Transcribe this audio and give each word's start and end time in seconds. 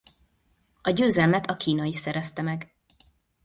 A 0.81 0.89
győzelmet 0.91 1.47
a 1.49 1.53
kínai 1.55 1.93
szerezte 1.93 2.41
meg. 2.41 2.75